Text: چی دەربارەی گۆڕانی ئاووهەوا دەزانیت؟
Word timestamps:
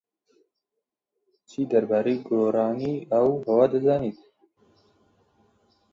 چی 1.49 1.59
دەربارەی 1.71 2.17
گۆڕانی 2.27 2.93
ئاووهەوا 3.11 3.65
دەزانیت؟ 3.73 4.19